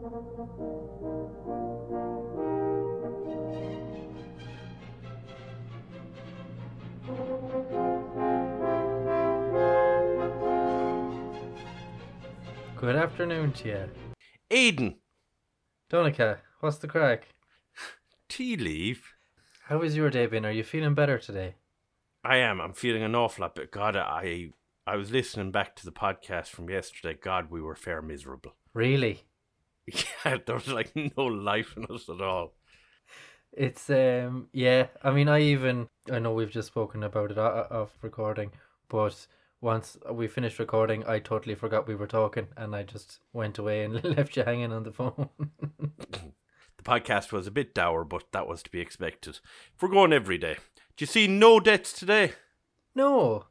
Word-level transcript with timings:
Good 0.00 0.08
afternoon 12.96 13.52
to 13.52 13.68
you. 13.68 13.90
Aiden, 14.50 14.96
Donica, 15.90 16.38
what's 16.60 16.78
the 16.78 16.88
crack? 16.88 17.26
tea 18.30 18.56
leaf. 18.56 19.14
How 19.64 19.82
has 19.82 19.94
your 19.94 20.08
day 20.08 20.24
been? 20.24 20.46
Are 20.46 20.50
you 20.50 20.64
feeling 20.64 20.94
better 20.94 21.18
today? 21.18 21.56
I 22.24 22.38
am. 22.38 22.58
I'm 22.58 22.72
feeling 22.72 23.02
an 23.02 23.14
awful 23.14 23.42
lot, 23.42 23.54
but 23.54 23.70
God, 23.70 23.96
I 23.96 24.52
I 24.86 24.96
was 24.96 25.10
listening 25.10 25.50
back 25.50 25.76
to 25.76 25.84
the 25.84 25.92
podcast 25.92 26.46
from 26.46 26.70
yesterday. 26.70 27.18
God, 27.22 27.50
we 27.50 27.60
were 27.60 27.76
fair 27.76 28.00
miserable. 28.00 28.54
Really? 28.72 29.24
Yeah, 30.24 30.36
there 30.46 30.54
was 30.56 30.68
like 30.68 30.92
no 31.16 31.24
life 31.24 31.74
in 31.76 31.86
us 31.86 32.08
at 32.08 32.20
all. 32.20 32.52
It's 33.52 33.90
um 33.90 34.48
yeah. 34.52 34.86
I 35.02 35.10
mean, 35.10 35.28
I 35.28 35.40
even 35.40 35.88
I 36.10 36.18
know 36.20 36.32
we've 36.32 36.50
just 36.50 36.68
spoken 36.68 37.02
about 37.02 37.30
it 37.32 37.38
off 37.38 37.90
recording, 38.02 38.52
but 38.88 39.26
once 39.60 39.96
we 40.10 40.28
finished 40.28 40.58
recording, 40.58 41.04
I 41.06 41.18
totally 41.18 41.54
forgot 41.54 41.88
we 41.88 41.94
were 41.96 42.06
talking, 42.06 42.48
and 42.56 42.74
I 42.76 42.82
just 42.84 43.18
went 43.32 43.58
away 43.58 43.84
and 43.84 44.02
left 44.16 44.36
you 44.36 44.44
hanging 44.44 44.72
on 44.72 44.84
the 44.84 44.92
phone. 44.92 45.28
The 46.76 46.84
podcast 46.84 47.30
was 47.30 47.46
a 47.46 47.50
bit 47.50 47.74
dour, 47.74 48.04
but 48.04 48.32
that 48.32 48.48
was 48.48 48.62
to 48.62 48.70
be 48.70 48.80
expected. 48.80 49.38
If 49.76 49.82
we're 49.82 49.90
going 49.90 50.14
every 50.14 50.38
day. 50.38 50.54
Do 50.96 51.02
you 51.02 51.06
see 51.06 51.26
no 51.26 51.60
debts 51.60 51.92
today? 51.92 52.32
no, 52.94 53.44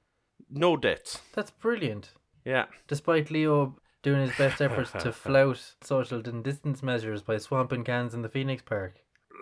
No 0.50 0.76
debts. 0.76 1.20
that's 1.36 1.52
brilliant. 1.52 2.10
Yeah. 2.44 2.66
Despite 2.88 3.30
Leo 3.30 3.78
doing 4.02 4.22
his 4.22 4.38
best 4.38 4.62
efforts 4.62 4.92
to 4.92 5.12
flout 5.12 5.76
social 5.82 6.22
distance 6.22 6.82
measures 6.84 7.22
by 7.22 7.38
swamping 7.38 7.84
cans 7.84 8.14
in 8.14 8.22
the 8.22 8.30
Phoenix 8.30 8.62
Park. 8.62 8.96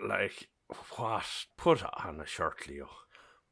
Like, 0.06 0.48
what? 0.96 1.26
Put 1.56 1.82
on 2.04 2.20
a 2.20 2.26
shirt, 2.26 2.68
Leo. 2.68 2.88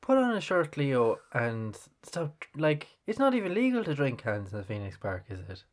Put 0.00 0.18
on 0.18 0.36
a 0.36 0.40
shirt, 0.40 0.76
Leo, 0.76 1.18
and 1.32 1.76
stop. 2.02 2.44
Like, 2.56 2.88
it's 3.06 3.18
not 3.18 3.34
even 3.34 3.54
legal 3.54 3.84
to 3.84 3.94
drink 3.94 4.22
cans 4.22 4.52
in 4.52 4.58
the 4.58 4.64
Phoenix 4.64 4.96
Park, 4.96 5.24
is 5.28 5.40
it? 5.40 5.64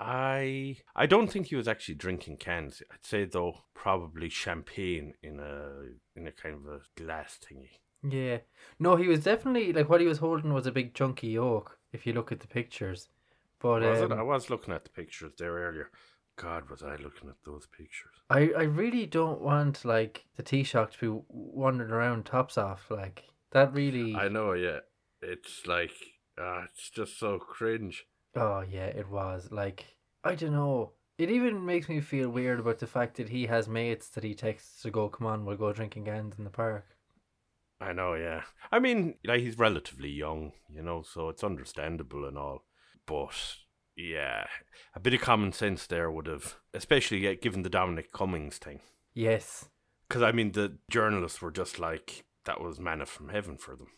I 0.00 0.78
I 0.96 1.04
don't 1.04 1.28
think 1.30 1.48
he 1.48 1.56
was 1.56 1.68
actually 1.68 1.96
drinking 1.96 2.38
cans. 2.38 2.82
I'd 2.90 3.04
say 3.04 3.26
though 3.26 3.58
probably 3.74 4.30
champagne 4.30 5.12
in 5.22 5.38
a 5.38 6.18
in 6.18 6.26
a 6.26 6.32
kind 6.32 6.54
of 6.54 6.66
a 6.66 6.80
glass 6.96 7.38
thingy. 7.38 7.80
Yeah. 8.02 8.38
No, 8.78 8.96
he 8.96 9.08
was 9.08 9.24
definitely 9.24 9.74
like 9.74 9.90
what 9.90 10.00
he 10.00 10.06
was 10.06 10.18
holding 10.18 10.54
was 10.54 10.66
a 10.66 10.72
big 10.72 10.94
chunky 10.94 11.36
oak. 11.36 11.78
If 11.92 12.06
you 12.06 12.14
look 12.14 12.32
at 12.32 12.40
the 12.40 12.46
pictures, 12.46 13.08
but 13.60 13.82
Was 13.82 14.00
um, 14.00 14.12
it? 14.12 14.18
I 14.18 14.22
was 14.22 14.50
looking 14.50 14.74
at 14.74 14.84
the 14.84 14.90
pictures 14.90 15.32
there 15.38 15.52
earlier. 15.52 15.90
God, 16.36 16.70
was 16.70 16.82
I 16.82 16.96
looking 16.96 17.28
at 17.28 17.36
those 17.44 17.66
pictures? 17.66 18.14
I 18.30 18.50
I 18.56 18.62
really 18.62 19.06
don't 19.06 19.40
want 19.40 19.84
like 19.84 20.24
the 20.36 20.42
Taoiseach 20.42 20.92
to 20.92 20.98
be 20.98 21.24
wandering 21.28 21.90
around 21.90 22.24
tops 22.24 22.56
off 22.56 22.90
like 22.90 23.24
that. 23.52 23.74
Really. 23.74 24.14
I 24.14 24.28
know, 24.28 24.52
yeah. 24.52 24.80
It's 25.20 25.66
like, 25.66 25.92
uh, 26.38 26.62
it's 26.64 26.88
just 26.88 27.18
so 27.18 27.38
cringe. 27.38 28.06
Oh 28.34 28.62
yeah, 28.68 28.86
it 28.86 29.08
was 29.08 29.48
like 29.50 29.96
I 30.24 30.34
don't 30.34 30.52
know. 30.52 30.92
It 31.18 31.30
even 31.30 31.66
makes 31.66 31.90
me 31.90 32.00
feel 32.00 32.30
weird 32.30 32.60
about 32.60 32.78
the 32.78 32.86
fact 32.86 33.18
that 33.18 33.28
he 33.28 33.46
has 33.46 33.68
mates 33.68 34.08
that 34.10 34.24
he 34.24 34.34
texts 34.34 34.80
to 34.82 34.90
go, 34.90 35.10
"Come 35.10 35.26
on, 35.26 35.44
we'll 35.44 35.56
go 35.56 35.72
drinking 35.72 36.06
cans 36.06 36.38
in 36.38 36.44
the 36.44 36.50
park." 36.50 36.86
I 37.80 37.92
know, 37.92 38.14
yeah. 38.14 38.42
I 38.70 38.78
mean, 38.78 39.16
like 39.24 39.40
he's 39.40 39.58
relatively 39.58 40.10
young, 40.10 40.52
you 40.68 40.82
know, 40.82 41.02
so 41.02 41.28
it's 41.28 41.44
understandable 41.44 42.26
and 42.26 42.38
all. 42.38 42.64
But 43.10 43.56
yeah, 43.96 44.46
a 44.94 45.00
bit 45.00 45.14
of 45.14 45.20
common 45.20 45.52
sense 45.52 45.86
there 45.86 46.10
would 46.10 46.26
have, 46.26 46.54
especially 46.72 47.34
given 47.36 47.62
the 47.62 47.68
Dominic 47.68 48.12
Cummings 48.12 48.56
thing. 48.58 48.80
Yes, 49.14 49.68
Because 50.08 50.22
I 50.22 50.30
mean, 50.32 50.52
the 50.52 50.78
journalists 50.88 51.42
were 51.42 51.50
just 51.50 51.78
like 51.80 52.24
that 52.44 52.60
was 52.60 52.78
manna 52.78 53.06
from 53.06 53.28
heaven 53.30 53.56
for 53.58 53.74
them. 53.76 53.88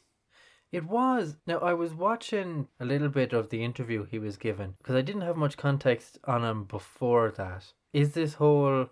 it 0.73 0.85
was. 0.85 1.37
Now 1.47 1.59
I 1.59 1.75
was 1.75 1.93
watching 1.93 2.69
a 2.81 2.87
little 2.87 3.11
bit 3.11 3.33
of 3.35 3.51
the 3.51 3.63
interview 3.63 4.05
he 4.07 4.19
was 4.19 4.37
given 4.39 4.75
because 4.79 4.97
I 4.97 5.03
didn't 5.03 5.29
have 5.29 5.37
much 5.37 5.59
context 5.59 6.19
on 6.25 6.43
him 6.43 6.65
before 6.65 7.31
that. 7.37 7.75
Is 7.93 8.15
this 8.15 8.35
whole, 8.35 8.87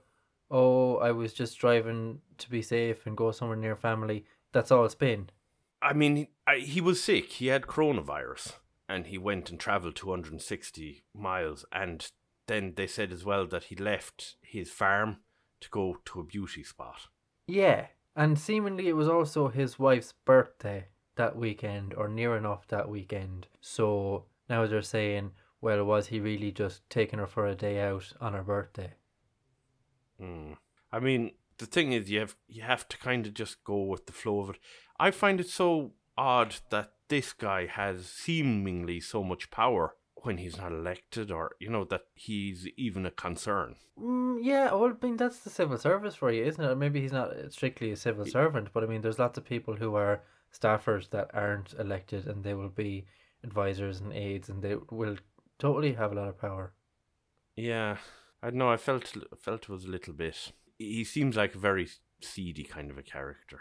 oh, 0.50 0.96
I 0.98 1.10
was 1.12 1.32
just 1.32 1.58
driving 1.58 2.20
to 2.36 2.50
be 2.50 2.60
safe 2.62 3.06
and 3.06 3.16
go 3.16 3.32
somewhere 3.32 3.56
near 3.56 3.76
family? 3.76 4.26
That's 4.52 4.70
all 4.70 4.84
it's 4.84 4.94
been. 4.94 5.30
I 5.80 5.94
mean, 5.94 6.28
I, 6.46 6.56
he 6.58 6.82
was 6.82 7.02
sick. 7.02 7.26
He 7.40 7.46
had 7.46 7.62
coronavirus, 7.62 8.52
and 8.90 9.06
he 9.06 9.18
went 9.18 9.50
and 9.50 9.60
travelled 9.60 9.94
260 9.94 11.04
miles. 11.14 11.64
And 11.72 12.10
then 12.48 12.74
they 12.76 12.88
said 12.88 13.12
as 13.12 13.24
well 13.24 13.46
that 13.46 13.64
he 13.64 13.76
left 13.76 14.34
his 14.42 14.70
farm 14.70 15.18
to 15.60 15.70
go 15.70 15.98
to 16.06 16.20
a 16.20 16.24
beauty 16.24 16.64
spot. 16.64 17.06
Yeah, 17.46 17.86
and 18.16 18.38
seemingly 18.38 18.88
it 18.88 18.96
was 18.96 19.08
also 19.08 19.48
his 19.48 19.78
wife's 19.78 20.12
birthday 20.24 20.88
that 21.14 21.36
weekend, 21.36 21.94
or 21.94 22.08
near 22.08 22.36
enough 22.36 22.66
that 22.68 22.88
weekend. 22.88 23.46
So 23.60 24.24
now 24.48 24.66
they're 24.66 24.82
saying, 24.82 25.32
well, 25.60 25.84
was 25.84 26.08
he 26.08 26.18
really 26.18 26.50
just 26.50 26.88
taking 26.90 27.18
her 27.18 27.26
for 27.26 27.46
a 27.46 27.54
day 27.54 27.80
out 27.80 28.12
on 28.20 28.32
her 28.32 28.42
birthday? 28.42 28.94
Hmm. 30.18 30.52
I 30.90 30.98
mean, 30.98 31.32
the 31.58 31.66
thing 31.66 31.92
is, 31.92 32.10
you 32.10 32.20
have 32.20 32.34
you 32.48 32.62
have 32.62 32.88
to 32.88 32.98
kind 32.98 33.26
of 33.26 33.34
just 33.34 33.62
go 33.62 33.82
with 33.82 34.06
the 34.06 34.12
flow 34.12 34.40
of 34.40 34.50
it. 34.50 34.58
I 34.98 35.10
find 35.10 35.40
it 35.40 35.48
so 35.48 35.92
odd 36.16 36.56
that 36.70 36.94
this 37.10 37.34
guy 37.34 37.66
has 37.66 38.06
seemingly 38.06 39.00
so 39.00 39.22
much 39.22 39.50
power 39.50 39.94
when 40.22 40.38
he's 40.38 40.56
not 40.56 40.72
elected, 40.72 41.30
or 41.30 41.52
you 41.60 41.68
know 41.68 41.84
that 41.84 42.02
he's 42.14 42.66
even 42.76 43.04
a 43.04 43.10
concern. 43.10 43.76
Mm, 43.98 44.38
yeah, 44.42 44.72
well, 44.72 44.92
I 44.92 45.06
mean, 45.06 45.16
that's 45.16 45.40
the 45.40 45.50
civil 45.50 45.76
service 45.76 46.14
for 46.14 46.30
you, 46.30 46.44
isn't 46.44 46.64
it? 46.64 46.74
Maybe 46.76 47.00
he's 47.00 47.12
not 47.12 47.32
strictly 47.50 47.90
a 47.90 47.96
civil 47.96 48.24
servant, 48.24 48.68
but 48.72 48.82
I 48.82 48.86
mean, 48.86 49.02
there's 49.02 49.18
lots 49.18 49.36
of 49.38 49.44
people 49.44 49.76
who 49.76 49.94
are 49.94 50.22
staffers 50.52 51.10
that 51.10 51.30
aren't 51.34 51.74
elected 51.78 52.26
and 52.26 52.42
they 52.42 52.54
will 52.54 52.68
be 52.68 53.06
advisors 53.44 54.00
and 54.00 54.12
aides 54.12 54.48
and 54.48 54.62
they 54.62 54.76
will 54.90 55.16
totally 55.58 55.94
have 55.94 56.12
a 56.12 56.14
lot 56.14 56.28
of 56.28 56.40
power. 56.40 56.72
Yeah, 57.56 57.98
I 58.42 58.50
know. 58.50 58.70
I 58.70 58.76
felt 58.76 59.14
felt 59.38 59.62
it 59.64 59.68
was 59.68 59.84
a 59.84 59.90
little 59.90 60.14
bit. 60.14 60.52
He 60.78 61.04
seems 61.04 61.36
like 61.36 61.54
a 61.54 61.58
very 61.58 61.88
seedy 62.22 62.64
kind 62.64 62.90
of 62.90 62.98
a 62.98 63.02
character, 63.02 63.60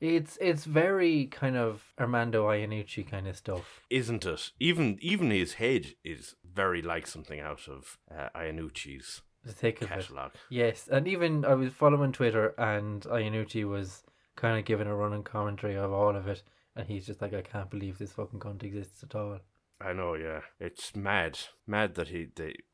It's 0.00 0.36
it's 0.40 0.64
very 0.64 1.26
kind 1.26 1.56
of 1.56 1.92
Armando 1.98 2.46
Iannucci 2.48 3.08
kind 3.10 3.26
of 3.26 3.36
stuff. 3.36 3.80
isn't 3.90 4.26
it? 4.26 4.50
Even 4.60 4.98
even 5.00 5.30
his 5.30 5.54
head 5.54 5.94
is 6.04 6.34
very 6.44 6.82
like 6.82 7.06
something 7.06 7.40
out 7.40 7.66
of 7.68 7.98
uh, 8.14 8.28
Iannucci's 8.36 9.22
The 9.44 9.52
thick 9.52 9.80
of 9.82 9.90
it. 9.90 9.94
catalog. 9.94 10.32
Yes, 10.50 10.88
and 10.88 11.08
even 11.08 11.44
I 11.44 11.54
was 11.54 11.72
following 11.72 12.12
Twitter, 12.12 12.48
and 12.58 13.02
Iannucci 13.02 13.64
was 13.66 14.02
kind 14.36 14.58
of 14.58 14.64
giving 14.66 14.86
a 14.86 14.94
running 14.94 15.22
commentary 15.22 15.76
of 15.76 15.92
all 15.92 16.14
of 16.14 16.26
it, 16.28 16.42
and 16.74 16.88
he's 16.88 17.06
just 17.06 17.22
like, 17.22 17.32
I 17.32 17.40
can't 17.42 17.70
believe 17.70 17.96
this 17.98 18.12
fucking 18.12 18.40
cunt 18.40 18.62
exists 18.64 19.02
at 19.02 19.14
all. 19.14 19.38
I 19.80 19.92
know, 19.94 20.14
yeah. 20.14 20.40
It's 20.60 20.94
mad, 20.96 21.38
mad 21.66 21.94
that 21.94 22.08
he 22.08 22.28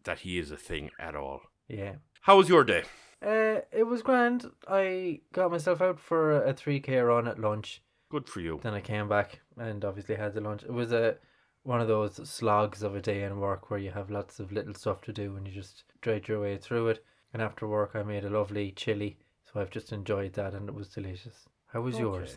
that 0.04 0.20
he 0.20 0.38
is 0.38 0.50
a 0.50 0.56
thing 0.56 0.90
at 0.98 1.14
all. 1.14 1.40
Yeah. 1.68 1.94
How 2.22 2.36
was 2.36 2.48
your 2.48 2.64
day? 2.64 2.82
Uh, 3.24 3.60
it 3.70 3.86
was 3.86 4.02
grand. 4.02 4.50
I 4.66 5.20
got 5.32 5.50
myself 5.50 5.80
out 5.80 6.00
for 6.00 6.42
a 6.44 6.52
three 6.52 6.80
k 6.80 6.98
run 6.98 7.28
at 7.28 7.38
lunch. 7.38 7.82
Good 8.10 8.28
for 8.28 8.40
you. 8.40 8.60
Then 8.62 8.74
I 8.74 8.80
came 8.80 9.08
back 9.08 9.40
and 9.56 9.84
obviously 9.84 10.16
had 10.16 10.34
the 10.34 10.40
lunch. 10.40 10.64
It 10.64 10.72
was 10.72 10.92
a 10.92 11.16
one 11.62 11.80
of 11.80 11.86
those 11.86 12.28
slogs 12.28 12.82
of 12.82 12.96
a 12.96 13.00
day 13.00 13.22
in 13.22 13.38
work 13.38 13.70
where 13.70 13.78
you 13.78 13.92
have 13.92 14.10
lots 14.10 14.40
of 14.40 14.50
little 14.50 14.74
stuff 14.74 15.00
to 15.02 15.12
do 15.12 15.36
and 15.36 15.46
you 15.46 15.54
just 15.54 15.84
dread 16.00 16.26
your 16.26 16.40
way 16.40 16.56
through 16.56 16.88
it. 16.88 17.04
And 17.32 17.40
after 17.40 17.68
work, 17.68 17.92
I 17.94 18.02
made 18.02 18.24
a 18.24 18.30
lovely 18.30 18.72
chili, 18.72 19.18
so 19.44 19.60
I've 19.60 19.70
just 19.70 19.92
enjoyed 19.92 20.32
that 20.34 20.54
and 20.54 20.68
it 20.68 20.74
was 20.74 20.88
delicious. 20.88 21.46
How 21.66 21.80
was 21.80 21.98
yours? 21.98 22.36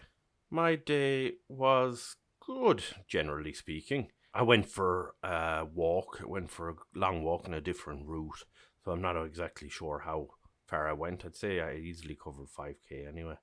My 0.52 0.76
day 0.76 1.34
was 1.50 2.16
good, 2.46 2.84
generally 3.08 3.54
speaking. 3.54 4.10
I 4.34 4.44
went 4.44 4.68
for 4.68 5.16
a 5.24 5.66
walk. 5.66 6.20
I 6.22 6.28
went 6.28 6.52
for 6.52 6.70
a 6.70 6.76
long 6.94 7.24
walk 7.24 7.48
in 7.48 7.54
a 7.54 7.60
different 7.60 8.06
route, 8.06 8.44
so 8.84 8.92
I'm 8.92 9.02
not 9.02 9.22
exactly 9.22 9.70
sure 9.70 10.04
how 10.06 10.28
far 10.68 10.88
I 10.90 10.94
went. 10.94 11.26
I'd 11.26 11.36
say 11.36 11.60
I 11.62 11.76
easily 11.76 12.16
covered 12.22 12.48
5k 12.48 13.08
anyway. 13.08 13.36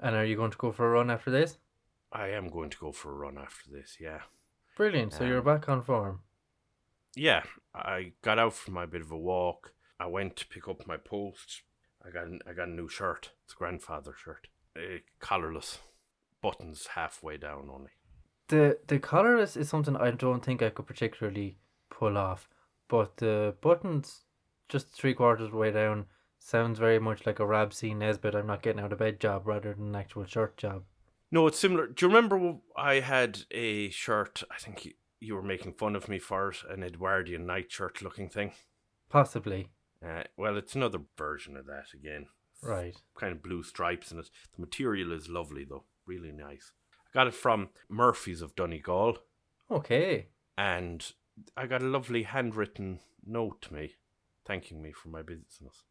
And 0.00 0.16
are 0.16 0.24
you 0.24 0.36
going 0.36 0.50
to 0.50 0.58
go 0.58 0.72
for 0.72 0.86
a 0.86 0.90
run 0.90 1.10
after 1.10 1.30
this? 1.30 1.58
I 2.12 2.28
am 2.28 2.48
going 2.48 2.70
to 2.70 2.78
go 2.78 2.92
for 2.92 3.10
a 3.10 3.14
run 3.14 3.38
after 3.38 3.70
this, 3.70 3.96
yeah. 4.00 4.20
Brilliant. 4.76 5.12
So 5.12 5.24
you're 5.24 5.38
Um, 5.38 5.44
back 5.44 5.68
on 5.68 5.82
form. 5.82 6.20
Yeah, 7.14 7.42
I 7.74 8.12
got 8.22 8.38
out 8.38 8.54
for 8.54 8.70
my 8.70 8.86
bit 8.86 9.02
of 9.02 9.10
a 9.10 9.18
walk. 9.18 9.72
I 10.00 10.06
went 10.06 10.36
to 10.36 10.46
pick 10.46 10.66
up 10.66 10.86
my 10.86 10.96
post. 10.96 11.62
I 12.04 12.10
got 12.10 12.26
I 12.48 12.52
got 12.54 12.68
a 12.68 12.72
new 12.72 12.88
shirt. 12.88 13.30
It's 13.44 13.52
a 13.52 13.56
grandfather 13.56 14.14
shirt. 14.14 14.48
Uh, 14.74 14.98
collarless, 15.20 15.78
buttons 16.40 16.88
halfway 16.94 17.36
down 17.36 17.68
only. 17.72 17.90
The 18.48 18.78
the 18.88 18.98
collarless 18.98 19.56
is 19.56 19.68
something 19.68 19.96
I 19.96 20.10
don't 20.10 20.44
think 20.44 20.62
I 20.62 20.70
could 20.70 20.86
particularly 20.86 21.58
pull 21.90 22.16
off, 22.16 22.48
but 22.88 23.18
the 23.18 23.54
buttons 23.60 24.24
just 24.68 24.88
three 24.88 25.14
quarters 25.14 25.46
of 25.46 25.50
the 25.52 25.56
way 25.58 25.70
down 25.70 26.06
sounds 26.44 26.78
very 26.78 26.98
much 26.98 27.26
like 27.26 27.38
a 27.38 27.46
Rab 27.46 27.72
C 27.72 27.94
Nesbitt. 27.94 28.34
I'm 28.34 28.46
not 28.46 28.62
getting 28.62 28.82
out 28.82 28.92
of 28.92 28.98
bed 28.98 29.20
job 29.20 29.46
rather 29.46 29.74
than 29.74 29.88
an 29.88 29.96
actual 29.96 30.24
shirt 30.24 30.56
job. 30.56 30.84
No, 31.30 31.46
it's 31.46 31.58
similar. 31.58 31.86
Do 31.86 32.04
you 32.06 32.12
remember 32.12 32.56
I 32.76 33.00
had 33.00 33.40
a 33.50 33.90
shirt? 33.90 34.42
I 34.50 34.58
think 34.58 34.84
you, 34.84 34.92
you 35.20 35.34
were 35.34 35.42
making 35.42 35.74
fun 35.74 35.96
of 35.96 36.08
me 36.08 36.18
for 36.18 36.50
it, 36.50 36.58
an 36.68 36.82
Edwardian 36.82 37.46
nightshirt 37.46 38.02
looking 38.02 38.28
thing. 38.28 38.52
Possibly. 39.08 39.70
Uh, 40.06 40.24
well, 40.36 40.56
it's 40.56 40.74
another 40.74 40.98
version 41.16 41.56
of 41.56 41.66
that 41.66 41.86
again. 41.94 42.26
Right. 42.62 42.94
Kind 43.16 43.32
of 43.32 43.42
blue 43.42 43.62
stripes 43.62 44.12
in 44.12 44.18
it. 44.18 44.30
The 44.54 44.60
material 44.60 45.12
is 45.12 45.28
lovely 45.28 45.64
though, 45.64 45.84
really 46.06 46.32
nice. 46.32 46.72
I 46.92 47.08
got 47.14 47.26
it 47.28 47.34
from 47.34 47.70
Murphy's 47.88 48.42
of 48.42 48.54
Donegal, 48.54 49.18
Okay. 49.70 50.26
and 50.58 51.12
I 51.56 51.66
got 51.66 51.82
a 51.82 51.86
lovely 51.86 52.24
handwritten 52.24 53.00
note 53.24 53.62
to 53.62 53.74
me, 53.74 53.94
thanking 54.46 54.82
me 54.82 54.92
for 54.92 55.08
my 55.08 55.22
business. 55.22 55.84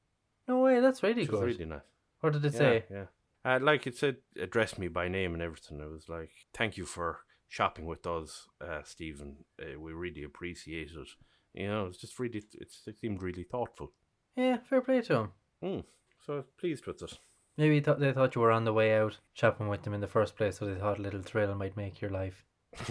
No 0.48 0.60
way. 0.60 0.80
That's 0.80 1.04
really 1.04 1.22
Which 1.22 1.32
was 1.32 1.40
good. 1.40 1.48
really 1.48 1.66
nice. 1.66 1.82
What 2.20 2.34
did 2.34 2.46
it 2.46 2.54
say? 2.54 2.86
Yeah. 2.92 3.06
Uh, 3.44 3.60
like 3.62 3.88
it 3.88 3.98
said, 3.98 4.18
address 4.40 4.78
me 4.78 4.88
by 4.88 5.08
name 5.08 5.34
and 5.34 5.42
everything. 5.42 5.80
It 5.80 5.90
was 5.90 6.08
like, 6.08 6.30
thank 6.54 6.78
you 6.78 6.86
for 6.86 7.20
shopping 7.48 7.86
with 7.86 8.06
us, 8.06 8.48
uh, 8.60 8.82
Stephen. 8.84 9.38
Uh, 9.60 9.80
we 9.80 9.94
really 9.94 10.24
appreciate 10.24 10.92
it. 10.92 11.08
You 11.54 11.68
know, 11.68 11.86
it's 11.88 11.98
just 11.98 12.20
really, 12.20 12.44
it's, 12.54 12.84
it 12.86 13.00
seemed 13.00 13.22
really 13.24 13.44
thoughtful. 13.44 13.92
Yeah. 14.36 14.58
Fair 14.70 14.82
play 14.82 15.02
to 15.02 15.16
him. 15.16 15.32
Mm. 15.64 15.84
So 16.26 16.34
I 16.34 16.36
was 16.38 16.46
pleased 16.60 16.86
with 16.86 17.02
it. 17.02 17.18
Maybe 17.58 17.82
th- 17.82 17.98
they 17.98 18.14
thought 18.14 18.36
you 18.36 18.42
were 18.42 18.52
on 18.52 18.64
the 18.66 18.74
way 18.74 18.94
out 18.96 19.18
shopping 19.34 19.68
with 19.68 19.84
them 19.84 19.94
in 19.94 20.02
the 20.02 20.08
first 20.08 20.36
place, 20.36 20.58
so 20.60 20.66
they 20.66 20.80
thought 20.80 21.00
a 21.00 21.02
little 21.02 21.22
thrill 21.22 21.54
might 21.56 21.76
make 21.76 22.00
your 22.00 22.12
life. 22.12 22.46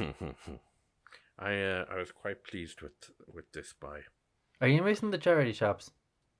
I 1.38 1.54
uh, 1.56 1.84
I 1.90 1.96
was 1.96 2.12
quite 2.12 2.44
pleased 2.44 2.82
with 2.82 2.92
with 3.26 3.50
this 3.52 3.72
buy. 3.72 4.00
Are 4.60 4.68
you 4.68 4.82
missing 4.82 5.10
the 5.10 5.18
charity 5.18 5.52
shops? 5.52 5.90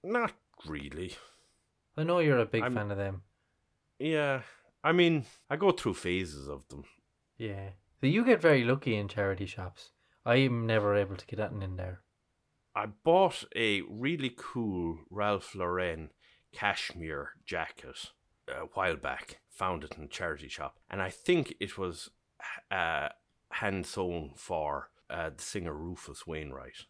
Not 0.03 0.33
really. 0.67 1.17
I 1.97 2.05
know 2.05 2.19
you're 2.21 2.39
a 2.39 2.47
big 2.47 2.63
I'm- 2.63 2.75
fan 2.75 2.91
of 2.91 2.97
them. 2.99 3.23
Yeah, 3.99 4.43
I 4.83 4.93
mean, 4.93 5.27
I 5.51 5.57
go 5.57 5.73
through 5.73 5.95
phases 5.95 6.49
of 6.49 6.67
them. 6.69 6.85
Yeah. 7.37 7.71
So 8.01 8.07
you 8.07 8.25
get 8.25 8.41
very 8.41 8.65
lucky 8.65 8.97
in 8.97 9.09
charity 9.09 9.45
shops. 9.45 9.91
I'm 10.25 10.67
never 10.67 10.95
able 10.97 11.17
to 11.17 11.27
get 11.27 11.39
anything 11.39 11.63
in 11.63 11.77
there. 11.77 12.01
I 12.75 12.87
bought 12.87 13.45
a 13.55 13.83
really 13.83 14.35
cool 14.35 15.01
Ralph 15.11 15.55
Lauren 15.55 16.11
cashmere 16.53 17.33
jacket 17.45 18.13
a 18.49 18.67
while 18.75 18.97
back. 18.97 19.41
Found 19.51 19.85
it 19.85 19.97
in 19.99 20.05
a 20.05 20.09
charity 20.09 20.49
shop, 20.49 20.79
and 20.89 21.03
I 21.03 21.11
think 21.11 21.55
it 21.61 21.77
was 21.77 22.09
uh, 22.71 23.11
hand 23.51 23.85
sewn 23.85 24.33
for 24.37 24.89
uh, 25.11 25.31
the 25.37 25.43
singer 25.43 25.75
Rufus 25.75 26.27
Wainwright. 26.27 26.87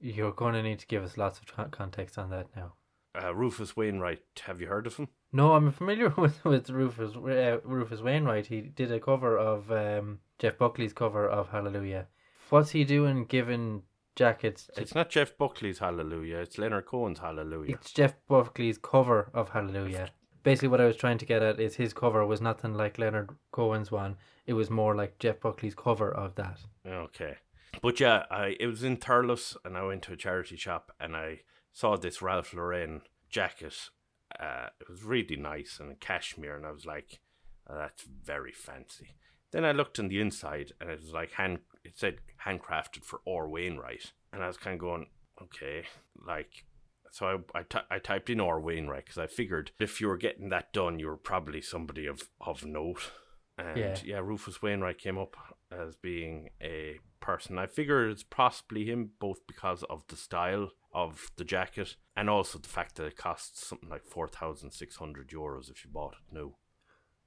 You're 0.00 0.32
going 0.32 0.54
to 0.54 0.62
need 0.62 0.78
to 0.80 0.86
give 0.86 1.04
us 1.04 1.16
lots 1.16 1.38
of 1.38 1.46
con- 1.46 1.70
context 1.70 2.18
on 2.18 2.30
that 2.30 2.46
now. 2.56 2.74
Uh, 3.20 3.34
Rufus 3.34 3.76
Wainwright, 3.76 4.22
have 4.42 4.60
you 4.60 4.68
heard 4.68 4.86
of 4.86 4.96
him? 4.96 5.08
No, 5.32 5.54
I'm 5.54 5.70
familiar 5.72 6.08
with 6.16 6.44
with 6.44 6.70
Rufus 6.70 7.16
uh, 7.16 7.58
Rufus 7.64 8.00
Wainwright. 8.00 8.46
He 8.46 8.60
did 8.60 8.90
a 8.92 9.00
cover 9.00 9.36
of 9.36 9.70
um, 9.70 10.20
Jeff 10.38 10.58
Buckley's 10.58 10.92
cover 10.92 11.28
of 11.28 11.50
Hallelujah. 11.50 12.06
What's 12.50 12.70
he 12.70 12.84
doing 12.84 13.24
giving 13.26 13.82
jackets 14.16 14.68
to 14.74 14.80
It's 14.80 14.94
not 14.94 15.10
Jeff 15.10 15.36
Buckley's 15.36 15.78
Hallelujah. 15.78 16.38
It's 16.38 16.58
Leonard 16.58 16.86
Cohen's 16.86 17.20
Hallelujah. 17.20 17.74
It's 17.74 17.92
Jeff 17.92 18.14
Buckley's 18.28 18.78
cover 18.78 19.30
of 19.34 19.50
Hallelujah. 19.50 20.10
Basically, 20.42 20.68
what 20.68 20.80
I 20.80 20.86
was 20.86 20.96
trying 20.96 21.18
to 21.18 21.26
get 21.26 21.42
at 21.42 21.60
is 21.60 21.76
his 21.76 21.92
cover 21.92 22.24
was 22.24 22.40
nothing 22.40 22.74
like 22.74 22.98
Leonard 22.98 23.30
Cohen's 23.52 23.90
one. 23.90 24.16
It 24.46 24.54
was 24.54 24.70
more 24.70 24.94
like 24.96 25.18
Jeff 25.18 25.40
Buckley's 25.40 25.74
cover 25.74 26.10
of 26.10 26.34
that. 26.36 26.60
Okay. 26.86 27.36
But 27.82 28.00
yeah, 28.00 28.24
I 28.30 28.56
it 28.58 28.66
was 28.66 28.82
in 28.82 28.96
Thurles 28.96 29.56
and 29.64 29.76
I 29.76 29.84
went 29.84 30.02
to 30.04 30.12
a 30.12 30.16
charity 30.16 30.56
shop 30.56 30.92
and 31.00 31.16
I 31.16 31.40
saw 31.72 31.96
this 31.96 32.20
Ralph 32.22 32.52
Lauren 32.54 33.02
jacket. 33.28 33.90
Uh, 34.38 34.68
it 34.80 34.88
was 34.88 35.02
really 35.02 35.36
nice 35.36 35.78
and 35.80 35.98
cashmere 36.00 36.56
and 36.56 36.66
I 36.66 36.70
was 36.72 36.86
like, 36.86 37.20
"Oh, 37.68 37.76
that's 37.76 38.02
very 38.02 38.52
fancy. 38.52 39.16
Then 39.52 39.64
I 39.64 39.72
looked 39.72 39.98
on 39.98 40.08
the 40.08 40.20
inside 40.20 40.72
and 40.80 40.90
it 40.90 41.00
was 41.00 41.12
like 41.12 41.32
hand 41.32 41.60
it 41.84 41.98
said 41.98 42.18
handcrafted 42.46 43.04
for 43.04 43.20
Or 43.24 43.48
Wainwright. 43.48 44.12
And 44.32 44.42
I 44.42 44.46
was 44.46 44.56
kind 44.56 44.74
of 44.74 44.80
going, 44.80 45.06
okay, 45.42 45.84
like 46.26 46.64
so 47.10 47.42
I, 47.54 47.64
I, 47.90 47.98
typed 47.98 48.30
in 48.30 48.38
Or 48.38 48.60
Wainwright 48.60 49.06
because 49.06 49.18
I 49.18 49.26
figured 49.26 49.72
if 49.80 50.00
you 50.00 50.06
were 50.06 50.16
getting 50.16 50.48
that 50.50 50.72
done, 50.72 51.00
you 51.00 51.08
were 51.08 51.16
probably 51.16 51.60
somebody 51.60 52.06
of, 52.06 52.28
of 52.40 52.64
note. 52.64 53.10
And 53.58 53.78
Yeah. 53.78 53.96
yeah, 54.04 54.18
Rufus 54.20 54.62
Wainwright 54.62 54.98
came 54.98 55.18
up 55.18 55.36
as 55.72 55.96
being 55.96 56.50
a 56.62 56.98
person. 57.20 57.58
I 57.58 57.66
figure 57.66 58.08
it's 58.08 58.22
possibly 58.22 58.84
him 58.86 59.10
both 59.18 59.46
because 59.46 59.82
of 59.84 60.02
the 60.08 60.16
style 60.16 60.70
of 60.92 61.30
the 61.36 61.44
jacket 61.44 61.96
and 62.16 62.28
also 62.28 62.58
the 62.58 62.68
fact 62.68 62.96
that 62.96 63.06
it 63.06 63.16
costs 63.16 63.66
something 63.66 63.88
like 63.88 64.04
4,600 64.04 65.28
euros 65.28 65.70
if 65.70 65.84
you 65.84 65.90
bought 65.90 66.14
it 66.14 66.34
new. 66.34 66.54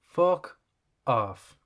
Fuck 0.02 0.58
off. 1.08 1.58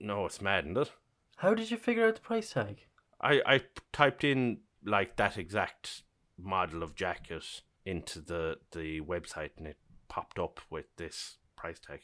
No, 0.00 0.26
it's 0.26 0.40
mad, 0.40 0.64
isn't 0.64 0.78
it? 0.78 0.92
How 1.36 1.54
did 1.54 1.70
you 1.70 1.76
figure 1.76 2.06
out 2.06 2.14
the 2.14 2.20
price 2.20 2.52
tag? 2.52 2.78
I, 3.20 3.40
I 3.44 3.60
typed 3.92 4.24
in 4.24 4.58
like 4.84 5.16
that 5.16 5.36
exact 5.36 6.02
model 6.38 6.82
of 6.82 6.94
jacket 6.94 7.62
into 7.84 8.20
the, 8.20 8.56
the 8.72 9.00
website 9.00 9.50
and 9.56 9.66
it 9.66 9.76
popped 10.08 10.38
up 10.38 10.60
with 10.70 10.86
this 10.96 11.38
price 11.56 11.78
tag. 11.78 12.02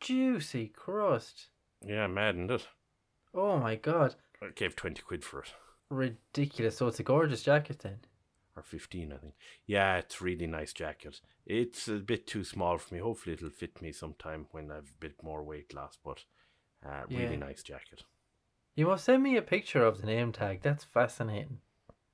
Juicy 0.00 0.68
crust. 0.68 1.48
Yeah, 1.84 2.06
mad, 2.06 2.36
isn't 2.36 2.50
it? 2.50 2.68
Oh 3.36 3.58
my 3.58 3.76
god. 3.76 4.14
I 4.42 4.48
gave 4.54 4.74
20 4.74 5.02
quid 5.02 5.24
for 5.24 5.40
it. 5.40 5.52
Ridiculous. 5.90 6.76
So 6.78 6.88
it's 6.88 7.00
a 7.00 7.04
gorgeous 7.04 7.42
jacket 7.42 7.80
then. 7.80 7.98
Or 8.56 8.62
15, 8.62 9.12
I 9.12 9.16
think. 9.18 9.34
Yeah, 9.66 9.98
it's 9.98 10.20
really 10.22 10.46
nice 10.46 10.72
jacket. 10.72 11.20
It's 11.44 11.88
a 11.88 11.96
bit 11.96 12.26
too 12.26 12.42
small 12.42 12.78
for 12.78 12.94
me. 12.94 13.00
Hopefully, 13.00 13.34
it'll 13.34 13.50
fit 13.50 13.82
me 13.82 13.92
sometime 13.92 14.46
when 14.50 14.70
I've 14.70 14.90
a 14.90 15.00
bit 15.00 15.22
more 15.22 15.42
weight 15.44 15.74
loss, 15.74 15.98
but 16.02 16.24
uh, 16.84 17.02
really 17.08 17.34
Yeah. 17.34 17.36
nice 17.36 17.62
jacket. 17.62 18.04
You 18.74 18.86
must 18.86 19.04
send 19.04 19.22
me 19.22 19.36
a 19.36 19.42
picture 19.42 19.84
of 19.84 20.00
the 20.00 20.06
name 20.06 20.32
tag. 20.32 20.60
That's 20.62 20.84
fascinating. 20.84 21.60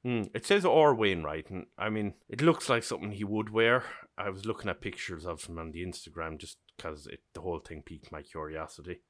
Mm, 0.04 0.30
it 0.34 0.44
says 0.44 0.64
Or 0.64 0.94
Wainwright, 0.94 1.48
and 1.50 1.66
I 1.78 1.88
mean, 1.88 2.14
it 2.28 2.42
looks 2.42 2.68
like 2.68 2.82
something 2.82 3.12
he 3.12 3.24
would 3.24 3.50
wear. 3.50 3.84
I 4.18 4.30
was 4.30 4.44
looking 4.44 4.68
at 4.68 4.80
pictures 4.80 5.24
of 5.24 5.44
him 5.44 5.58
on 5.58 5.70
the 5.70 5.84
Instagram 5.86 6.38
just 6.38 6.58
because 6.76 7.06
it 7.06 7.20
the 7.34 7.40
whole 7.42 7.60
thing 7.60 7.82
piqued 7.82 8.10
my 8.10 8.22
curiosity. 8.22 9.00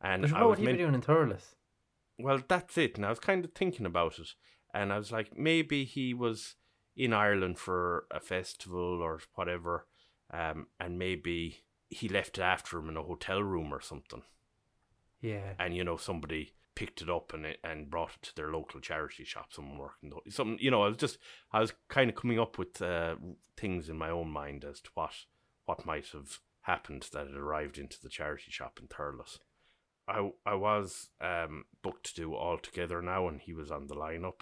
And 0.00 0.22
But 0.22 0.32
I 0.32 0.40
what 0.42 0.50
was 0.50 0.50
would 0.50 0.58
he 0.60 0.64
meant, 0.66 0.78
be 0.78 0.82
doing 0.84 0.94
in 0.94 1.00
Thurles? 1.02 1.54
well, 2.18 2.40
that's 2.46 2.76
it. 2.78 2.96
And 2.96 3.06
I 3.06 3.10
was 3.10 3.18
kind 3.20 3.44
of 3.44 3.52
thinking 3.52 3.86
about 3.86 4.18
it, 4.18 4.28
and 4.74 4.92
I 4.92 4.98
was 4.98 5.12
like, 5.12 5.36
maybe 5.38 5.84
he 5.84 6.14
was 6.14 6.56
in 6.96 7.12
Ireland 7.12 7.58
for 7.58 8.06
a 8.10 8.20
festival 8.20 9.00
or 9.02 9.20
whatever, 9.34 9.86
um, 10.32 10.66
and 10.80 10.98
maybe 10.98 11.64
he 11.90 12.08
left 12.08 12.38
it 12.38 12.42
after 12.42 12.78
him 12.78 12.88
in 12.88 12.96
a 12.96 13.02
hotel 13.02 13.42
room 13.42 13.72
or 13.72 13.80
something. 13.80 14.22
Yeah. 15.20 15.54
and 15.58 15.74
you 15.74 15.82
know 15.82 15.96
somebody 15.96 16.52
picked 16.74 17.00
it 17.00 17.08
up 17.08 17.32
and 17.32 17.46
it, 17.46 17.58
and 17.64 17.88
brought 17.90 18.10
it 18.16 18.22
to 18.22 18.34
their 18.34 18.50
local 18.52 18.80
charity 18.80 19.24
shop. 19.24 19.52
Someone 19.52 19.78
working 19.78 20.10
th- 20.10 20.34
something, 20.34 20.58
you 20.60 20.70
know. 20.70 20.82
I 20.82 20.88
was 20.88 20.98
just 20.98 21.18
I 21.52 21.60
was 21.60 21.72
kind 21.88 22.10
of 22.10 22.16
coming 22.16 22.38
up 22.38 22.58
with 22.58 22.80
uh, 22.82 23.16
things 23.56 23.88
in 23.88 23.96
my 23.96 24.10
own 24.10 24.28
mind 24.30 24.64
as 24.64 24.80
to 24.82 24.90
what 24.94 25.14
what 25.64 25.86
might 25.86 26.08
have 26.12 26.38
happened 26.62 27.08
that 27.12 27.26
it 27.28 27.36
arrived 27.36 27.78
into 27.78 27.98
the 28.00 28.08
charity 28.10 28.50
shop 28.50 28.78
in 28.80 28.88
Thurles. 28.88 29.38
I 30.08 30.30
I 30.44 30.54
was 30.54 31.08
um, 31.20 31.64
booked 31.82 32.06
to 32.06 32.14
do 32.14 32.34
all 32.34 32.58
together 32.58 33.02
now, 33.02 33.28
and 33.28 33.40
he 33.40 33.52
was 33.52 33.70
on 33.70 33.86
the 33.86 33.94
lineup, 33.94 34.40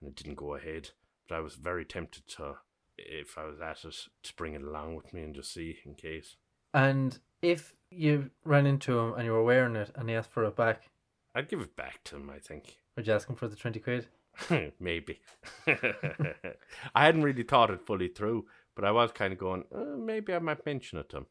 and 0.00 0.10
it 0.10 0.16
didn't 0.16 0.36
go 0.36 0.54
ahead. 0.54 0.90
But 1.28 1.36
I 1.36 1.40
was 1.40 1.54
very 1.54 1.84
tempted 1.84 2.26
to, 2.36 2.56
if 2.98 3.36
I 3.36 3.44
was 3.44 3.60
at 3.60 3.84
it, 3.84 3.96
to 4.22 4.34
bring 4.34 4.54
it 4.54 4.62
along 4.62 4.94
with 4.96 5.12
me 5.12 5.22
and 5.22 5.34
just 5.34 5.52
see 5.52 5.78
in 5.84 5.94
case. 5.94 6.36
And 6.72 7.18
if 7.42 7.74
you 7.90 8.30
ran 8.44 8.66
into 8.66 8.98
him 8.98 9.14
and 9.14 9.24
you 9.24 9.32
were 9.32 9.42
wearing 9.42 9.76
it 9.76 9.90
and 9.94 10.08
he 10.08 10.14
asked 10.14 10.30
for 10.30 10.44
it 10.44 10.56
back, 10.56 10.90
I'd 11.34 11.48
give 11.48 11.60
it 11.60 11.76
back 11.76 12.04
to 12.04 12.16
him. 12.16 12.30
I 12.30 12.38
think. 12.38 12.78
would 12.96 13.06
you 13.06 13.14
ask 13.14 13.28
him 13.28 13.36
for 13.36 13.48
the 13.48 13.56
20 13.56 13.80
quid? 13.80 14.08
maybe. 14.78 15.20
I 15.66 17.04
hadn't 17.04 17.22
really 17.22 17.42
thought 17.42 17.70
it 17.70 17.86
fully 17.86 18.08
through, 18.08 18.46
but 18.74 18.84
I 18.84 18.90
was 18.90 19.12
kind 19.12 19.32
of 19.32 19.38
going, 19.38 19.64
uh, 19.74 19.96
maybe 19.96 20.34
I 20.34 20.38
might 20.38 20.66
mention 20.66 20.98
it 20.98 21.08
to 21.10 21.18
him. 21.18 21.26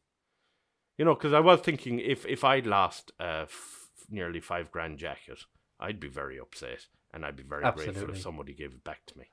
You 0.98 1.04
know, 1.04 1.14
because 1.14 1.32
I 1.32 1.40
was 1.40 1.60
thinking 1.60 1.98
if 2.00 2.24
if 2.26 2.42
I'd 2.44 2.66
lost 2.66 3.12
a 3.20 3.42
f- 3.42 3.88
nearly 4.08 4.40
five 4.40 4.70
grand 4.70 4.98
jacket, 4.98 5.40
I'd 5.78 6.00
be 6.00 6.08
very 6.08 6.38
upset, 6.38 6.86
and 7.12 7.24
I'd 7.24 7.36
be 7.36 7.42
very 7.42 7.62
grateful 7.62 7.88
Absolutely. 7.88 8.16
if 8.16 8.22
somebody 8.22 8.54
gave 8.54 8.72
it 8.72 8.84
back 8.84 9.04
to 9.06 9.18
me. 9.18 9.26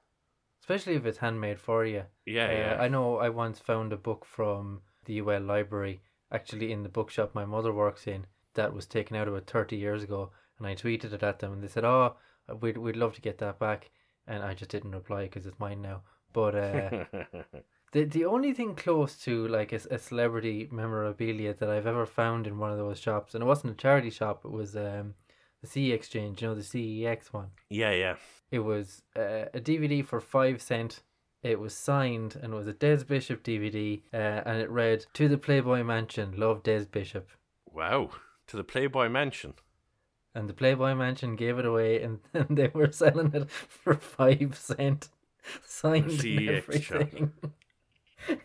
Especially 0.62 0.96
if 0.96 1.06
it's 1.06 1.18
handmade 1.20 1.60
for 1.60 1.86
you. 1.86 2.04
Yeah, 2.26 2.48
Uh, 2.48 2.52
yeah. 2.52 2.78
I 2.82 2.88
know 2.88 3.18
I 3.18 3.30
once 3.30 3.60
found 3.60 3.92
a 3.94 3.98
book 3.98 4.26
from 4.26 4.82
the 5.06 5.20
UL 5.20 5.42
library, 5.42 6.02
actually 6.32 6.72
in 6.72 6.84
the 6.84 6.90
bookshop 6.90 7.36
my 7.36 7.44
mother 7.46 7.74
works 7.74 8.08
in, 8.08 8.26
that 8.54 8.74
was 8.74 8.86
taken 8.86 9.18
out 9.18 9.28
about 9.28 9.46
30 9.48 9.76
years 9.76 10.04
ago. 10.04 10.32
And 10.58 10.66
I 10.68 10.76
tweeted 10.76 11.12
it 11.12 11.24
at 11.24 11.40
them 11.40 11.52
and 11.54 11.62
they 11.64 11.68
said, 11.68 11.84
Oh, 11.84 12.16
we'd, 12.62 12.78
we'd 12.78 12.96
love 12.96 13.14
to 13.16 13.22
get 13.22 13.40
that 13.40 13.60
back. 13.60 13.90
And 14.28 14.42
I 14.42 14.54
just 14.54 14.72
didn't 14.72 14.92
reply 14.96 15.24
because 15.24 15.46
it's 15.46 15.60
mine 15.60 15.82
now. 15.82 16.04
But 16.32 16.56
uh, 16.56 17.06
the, 17.94 18.04
the 18.04 18.26
only 18.26 18.54
thing 18.54 18.76
close 18.76 19.16
to 19.20 19.48
like 19.48 19.72
a, 19.72 19.80
a 19.90 19.98
celebrity 19.98 20.68
memorabilia 20.72 21.54
that 21.54 21.70
I've 21.70 21.88
ever 21.88 22.06
found 22.06 22.48
in 22.48 22.58
one 22.58 22.72
of 22.72 22.78
those 22.78 23.00
shops, 23.00 23.34
and 23.34 23.44
it 23.44 23.48
wasn't 23.48 23.74
a 23.74 23.78
charity 23.78 24.10
shop, 24.10 24.42
it 24.44 24.52
was 24.52 24.76
um, 24.76 25.14
the 25.62 25.68
C 25.68 25.92
Exchange, 25.92 26.42
you 26.42 26.50
know, 26.50 26.56
the 26.56 26.62
CEX 26.62 27.32
one. 27.32 27.50
yeah, 27.70 27.92
yeah. 27.92 28.16
It 28.52 28.60
was 28.60 29.02
uh, 29.16 29.46
a 29.54 29.60
DVD 29.60 30.06
for 30.06 30.20
five 30.20 30.62
cent. 30.62 31.02
It 31.42 31.60
was 31.60 31.76
signed 31.76 32.38
and 32.42 32.54
it 32.54 32.56
was 32.56 32.68
a 32.68 32.74
Des 32.74 33.04
Bishop 33.04 33.44
DVD, 33.44 34.02
uh, 34.14 34.18
and 34.46 34.60
it 34.60 34.70
read 34.70 35.06
"To 35.14 35.28
the 35.28 35.38
Playboy 35.38 35.84
Mansion, 35.84 36.34
love 36.38 36.64
Des 36.64 36.86
Bishop." 36.86 37.30
Wow. 37.72 38.12
To 38.48 38.58
the 38.58 38.64
Playboy 38.64 39.10
Mansion. 39.10 39.54
And 40.36 40.50
the 40.50 40.54
Playboy 40.54 40.96
Mansion 40.96 41.36
gave 41.36 41.60
it 41.60 41.66
away, 41.66 42.02
and, 42.02 42.20
and 42.34 42.58
they 42.58 42.70
were 42.74 42.92
selling 42.92 43.34
it 43.34 43.50
for 43.52 43.96
five 43.96 44.58
cent, 44.58 45.10
signed 45.66 46.12
CEX 46.12 46.58
everything. 46.58 47.34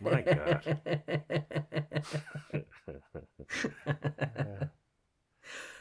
My 0.01 0.21
God. 0.21 0.79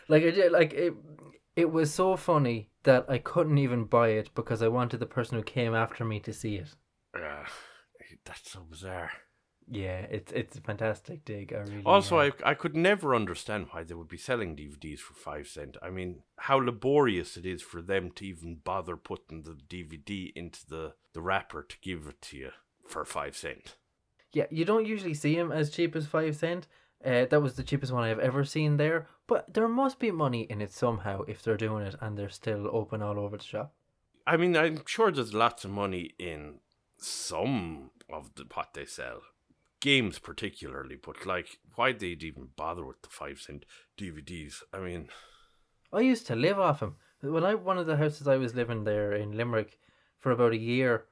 like 0.08 0.22
I 0.22 0.30
did, 0.30 0.52
like 0.52 0.72
it. 0.72 0.94
It 1.56 1.72
was 1.72 1.92
so 1.92 2.16
funny 2.16 2.70
that 2.84 3.06
I 3.08 3.18
couldn't 3.18 3.58
even 3.58 3.84
buy 3.84 4.10
it 4.10 4.30
because 4.34 4.62
I 4.62 4.68
wanted 4.68 5.00
the 5.00 5.06
person 5.06 5.36
who 5.36 5.42
came 5.42 5.74
after 5.74 6.04
me 6.04 6.20
to 6.20 6.32
see 6.32 6.54
it. 6.54 6.68
Uh, 7.12 7.44
that's 8.24 8.52
so 8.52 8.60
bizarre. 8.60 9.10
Yeah, 9.70 10.06
it's 10.10 10.32
it's 10.32 10.56
a 10.56 10.60
fantastic 10.62 11.24
dig. 11.24 11.52
I 11.52 11.58
really 11.58 11.82
Also, 11.84 12.18
I 12.18 12.32
I 12.44 12.54
could 12.54 12.74
never 12.74 13.14
understand 13.14 13.66
why 13.70 13.82
they 13.82 13.94
would 13.94 14.08
be 14.08 14.16
selling 14.16 14.56
DVDs 14.56 15.00
for 15.00 15.14
five 15.14 15.46
cent. 15.46 15.76
I 15.82 15.90
mean, 15.90 16.22
how 16.38 16.56
laborious 16.56 17.36
it 17.36 17.44
is 17.44 17.60
for 17.60 17.82
them 17.82 18.10
to 18.12 18.24
even 18.24 18.60
bother 18.64 18.96
putting 18.96 19.42
the 19.42 19.58
DVD 19.68 20.32
into 20.34 20.66
the 20.66 20.94
the 21.12 21.20
wrapper 21.20 21.62
to 21.62 21.76
give 21.82 22.06
it 22.06 22.22
to 22.22 22.36
you 22.38 22.50
for 22.86 23.04
five 23.04 23.36
cent. 23.36 23.76
Yeah, 24.32 24.46
you 24.50 24.64
don't 24.64 24.86
usually 24.86 25.14
see 25.14 25.34
them 25.36 25.52
as 25.52 25.70
cheap 25.70 25.96
as 25.96 26.06
five 26.06 26.36
cent. 26.36 26.66
Uh, 27.04 27.26
that 27.26 27.40
was 27.40 27.54
the 27.54 27.62
cheapest 27.62 27.92
one 27.92 28.04
I've 28.04 28.18
ever 28.18 28.44
seen 28.44 28.76
there. 28.76 29.06
But 29.26 29.54
there 29.54 29.68
must 29.68 29.98
be 29.98 30.10
money 30.10 30.42
in 30.42 30.60
it 30.60 30.72
somehow 30.72 31.22
if 31.22 31.42
they're 31.42 31.56
doing 31.56 31.86
it 31.86 31.94
and 32.00 32.18
they're 32.18 32.28
still 32.28 32.68
open 32.72 33.02
all 33.02 33.18
over 33.18 33.36
the 33.36 33.44
shop. 33.44 33.74
I 34.26 34.36
mean, 34.36 34.56
I'm 34.56 34.82
sure 34.86 35.10
there's 35.10 35.32
lots 35.32 35.64
of 35.64 35.70
money 35.70 36.10
in 36.18 36.60
some 36.98 37.90
of 38.10 38.34
the 38.34 38.44
what 38.52 38.74
they 38.74 38.84
sell, 38.84 39.22
games 39.80 40.18
particularly. 40.18 40.96
But 40.96 41.24
like, 41.24 41.58
why 41.76 41.92
they'd 41.92 42.20
they 42.20 42.26
even 42.26 42.48
bother 42.56 42.84
with 42.84 43.00
the 43.02 43.08
five 43.08 43.38
cent 43.38 43.64
DVDs? 43.96 44.62
I 44.72 44.80
mean, 44.80 45.08
I 45.92 46.00
used 46.00 46.26
to 46.26 46.36
live 46.36 46.58
off 46.58 46.80
him. 46.80 46.96
When 47.20 47.44
I 47.44 47.54
one 47.54 47.78
of 47.78 47.86
the 47.86 47.96
houses 47.96 48.28
I 48.28 48.36
was 48.36 48.54
living 48.54 48.84
there 48.84 49.12
in 49.12 49.36
Limerick 49.36 49.78
for 50.18 50.30
about 50.32 50.52
a 50.52 50.58
year, 50.58 51.06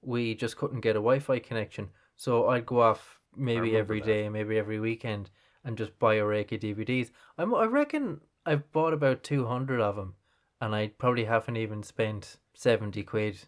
we 0.00 0.34
just 0.34 0.56
couldn't 0.56 0.80
get 0.80 0.96
a 0.96 1.00
Wi-Fi 1.00 1.40
connection. 1.40 1.90
So 2.16 2.48
I'd 2.48 2.66
go 2.66 2.80
off 2.80 3.20
maybe 3.36 3.76
every 3.76 4.00
that. 4.00 4.06
day, 4.06 4.28
maybe 4.28 4.58
every 4.58 4.80
weekend, 4.80 5.30
and 5.64 5.76
just 5.78 5.98
buy 5.98 6.14
a 6.14 6.24
rake 6.24 6.52
of 6.52 6.60
DVDs. 6.60 7.10
I'm, 7.38 7.54
I 7.54 7.64
reckon 7.64 8.20
I've 8.46 8.70
bought 8.72 8.92
about 8.94 9.22
two 9.22 9.46
hundred 9.46 9.80
of 9.80 9.96
them, 9.96 10.16
and 10.60 10.74
I 10.74 10.88
probably 10.88 11.24
haven't 11.24 11.56
even 11.56 11.82
spent 11.82 12.38
seventy 12.54 13.02
quid. 13.02 13.46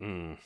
mm, 0.00 0.36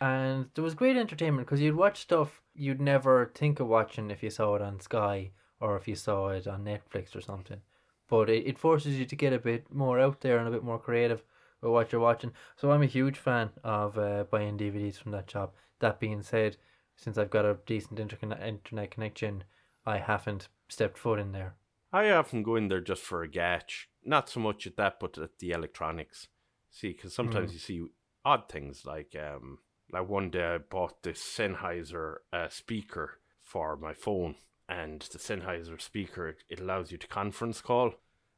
And 0.00 0.50
there 0.54 0.62
was 0.62 0.74
great 0.76 0.96
entertainment 0.96 1.46
because 1.48 1.60
you'd 1.60 1.74
watch 1.74 1.98
stuff 2.00 2.42
you'd 2.54 2.80
never 2.80 3.26
think 3.34 3.58
of 3.58 3.66
watching 3.66 4.08
if 4.10 4.22
you 4.22 4.30
saw 4.30 4.54
it 4.54 4.62
on 4.62 4.78
Sky 4.78 5.32
or 5.58 5.76
if 5.76 5.88
you 5.88 5.96
saw 5.96 6.28
it 6.28 6.46
on 6.46 6.64
Netflix 6.64 7.16
or 7.16 7.20
something. 7.20 7.60
But 8.08 8.30
it, 8.30 8.46
it 8.46 8.58
forces 8.58 8.98
you 8.98 9.04
to 9.06 9.16
get 9.16 9.32
a 9.32 9.38
bit 9.40 9.72
more 9.72 9.98
out 9.98 10.20
there 10.20 10.38
and 10.38 10.46
a 10.46 10.50
bit 10.52 10.62
more 10.62 10.78
creative 10.78 11.24
with 11.60 11.72
what 11.72 11.90
you're 11.90 12.00
watching. 12.00 12.32
So 12.56 12.70
I'm 12.70 12.82
a 12.82 12.86
huge 12.86 13.18
fan 13.18 13.50
of 13.64 13.98
uh, 13.98 14.24
buying 14.30 14.56
DVDs 14.56 14.96
from 14.96 15.10
that 15.12 15.28
shop. 15.30 15.56
That 15.80 16.00
being 16.00 16.22
said, 16.22 16.56
since 16.96 17.18
I've 17.18 17.30
got 17.30 17.44
a 17.44 17.58
decent 17.66 17.98
intercon- 17.98 18.40
internet 18.42 18.90
connection, 18.90 19.44
I 19.84 19.98
haven't 19.98 20.48
stepped 20.68 20.96
foot 20.98 21.18
in 21.18 21.32
there. 21.32 21.56
I 21.92 22.10
often 22.10 22.42
go 22.42 22.56
in 22.56 22.68
there 22.68 22.80
just 22.80 23.02
for 23.02 23.22
a 23.22 23.28
gatch. 23.28 23.86
Not 24.04 24.28
so 24.28 24.40
much 24.40 24.66
at 24.66 24.76
that, 24.76 24.98
but 25.00 25.18
at 25.18 25.38
the 25.38 25.50
electronics. 25.50 26.28
See, 26.70 26.92
because 26.92 27.14
sometimes 27.14 27.52
you 27.52 27.58
see 27.58 27.84
odd 28.24 28.48
things 28.48 28.84
like 28.84 29.14
um, 29.14 29.58
like 29.92 30.08
one 30.08 30.30
day 30.30 30.54
I 30.54 30.58
bought 30.58 31.02
this 31.02 31.20
Sennheiser 31.22 32.16
uh, 32.32 32.48
speaker 32.48 33.20
for 33.42 33.76
my 33.76 33.94
phone, 33.94 34.34
and 34.68 35.00
the 35.02 35.18
Sennheiser 35.18 35.80
speaker 35.80 36.28
it, 36.28 36.42
it 36.48 36.60
allows 36.60 36.90
you 36.90 36.98
to 36.98 37.06
conference 37.06 37.60
call, 37.60 37.94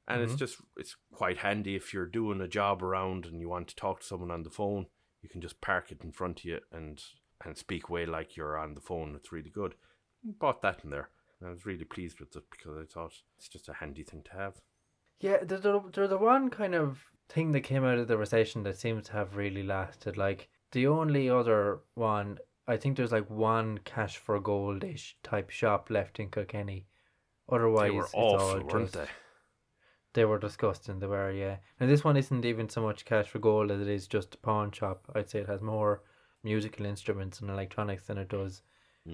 and 0.06 0.20
it's 0.22 0.34
Mhm. 0.34 0.38
just 0.38 0.60
it's 0.76 0.96
quite 1.12 1.38
handy 1.38 1.76
if 1.76 1.94
you're 1.94 2.06
doing 2.06 2.40
a 2.40 2.48
job 2.48 2.82
around 2.82 3.24
and 3.24 3.40
you 3.40 3.48
want 3.48 3.68
to 3.68 3.76
talk 3.76 4.00
to 4.00 4.06
someone 4.06 4.30
on 4.30 4.42
the 4.42 4.50
phone. 4.50 4.86
You 5.22 5.30
can 5.30 5.40
just 5.40 5.60
park 5.62 5.90
it 5.90 6.02
in 6.04 6.12
front 6.12 6.40
of 6.40 6.44
you 6.44 6.60
and 6.70 7.02
and 7.44 7.56
speak 7.56 7.90
way 7.90 8.06
like 8.06 8.36
you're 8.36 8.58
on 8.58 8.74
the 8.74 8.80
phone. 8.80 9.14
It's 9.16 9.32
really 9.32 9.50
good. 9.50 9.74
Bought 10.24 10.62
that 10.62 10.80
in 10.84 10.90
there. 10.90 11.10
and 11.40 11.48
I 11.48 11.52
was 11.52 11.66
really 11.66 11.84
pleased 11.84 12.20
with 12.20 12.34
it 12.36 12.44
because 12.50 12.76
I 12.76 12.84
thought 12.84 13.12
it's 13.36 13.48
just 13.48 13.68
a 13.68 13.74
handy 13.74 14.02
thing 14.02 14.22
to 14.24 14.32
have. 14.32 14.54
Yeah, 15.20 15.38
they're 15.42 15.58
the, 15.58 16.06
the 16.08 16.18
one 16.18 16.50
kind 16.50 16.74
of 16.74 17.10
thing 17.28 17.52
that 17.52 17.60
came 17.60 17.84
out 17.84 17.98
of 17.98 18.08
the 18.08 18.18
recession 18.18 18.62
that 18.64 18.78
seems 18.78 19.06
to 19.06 19.12
have 19.12 19.36
really 19.36 19.62
lasted. 19.62 20.16
Like, 20.16 20.48
the 20.72 20.86
only 20.86 21.30
other 21.30 21.80
one, 21.94 22.38
I 22.66 22.76
think 22.76 22.96
there's 22.96 23.12
like 23.12 23.30
one 23.30 23.78
cash 23.78 24.16
for 24.16 24.40
goldish 24.40 25.14
type 25.22 25.50
shop 25.50 25.88
left 25.90 26.18
in 26.18 26.30
Kilkenny. 26.30 26.86
Otherwise, 27.50 27.90
they 27.90 27.96
were 27.96 28.04
it's 28.04 28.14
awful, 28.14 28.46
all 28.46 28.60
weren't 28.60 28.86
just, 28.86 28.94
they? 28.94 29.06
They 30.14 30.24
were 30.24 30.38
disgusting, 30.38 30.98
they 30.98 31.06
were, 31.06 31.30
yeah. 31.30 31.56
And 31.78 31.90
this 31.90 32.02
one 32.02 32.16
isn't 32.16 32.44
even 32.44 32.68
so 32.68 32.82
much 32.82 33.04
cash 33.04 33.28
for 33.28 33.38
gold 33.38 33.70
as 33.70 33.80
it 33.80 33.88
is 33.88 34.06
just 34.06 34.34
a 34.34 34.38
pawn 34.38 34.72
shop. 34.72 35.04
I'd 35.14 35.30
say 35.30 35.40
it 35.40 35.48
has 35.48 35.62
more 35.62 36.02
musical 36.46 36.86
instruments 36.86 37.40
and 37.40 37.50
electronics 37.50 38.04
than 38.06 38.18
it 38.18 38.28
does 38.28 38.62